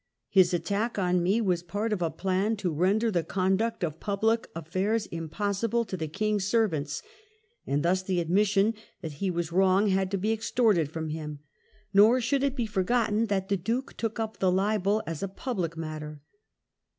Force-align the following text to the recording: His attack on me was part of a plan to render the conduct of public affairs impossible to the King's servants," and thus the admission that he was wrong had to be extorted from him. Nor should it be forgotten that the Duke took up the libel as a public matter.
His 0.29 0.51
attack 0.51 0.97
on 0.97 1.21
me 1.21 1.39
was 1.41 1.61
part 1.61 1.93
of 1.93 2.01
a 2.01 2.09
plan 2.09 2.55
to 2.57 2.73
render 2.73 3.11
the 3.11 3.23
conduct 3.23 3.83
of 3.83 3.99
public 3.99 4.47
affairs 4.55 5.05
impossible 5.05 5.85
to 5.85 5.95
the 5.95 6.07
King's 6.07 6.47
servants," 6.47 7.03
and 7.67 7.83
thus 7.83 8.01
the 8.01 8.19
admission 8.19 8.73
that 9.01 9.11
he 9.21 9.29
was 9.29 9.51
wrong 9.51 9.89
had 9.89 10.09
to 10.09 10.17
be 10.17 10.33
extorted 10.33 10.89
from 10.91 11.09
him. 11.09 11.37
Nor 11.93 12.19
should 12.19 12.41
it 12.41 12.55
be 12.55 12.65
forgotten 12.65 13.27
that 13.27 13.47
the 13.49 13.57
Duke 13.57 13.95
took 13.95 14.19
up 14.19 14.39
the 14.39 14.51
libel 14.51 15.03
as 15.05 15.21
a 15.21 15.27
public 15.27 15.77
matter. 15.77 16.23